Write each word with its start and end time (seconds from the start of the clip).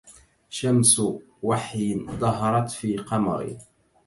شمس 0.49 0.99
وحي 1.43 1.95
ظهرت 2.19 2.71
في 2.71 2.97
قمري 2.97 3.57